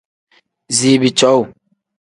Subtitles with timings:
[0.75, 1.47] Ziibi cowuu.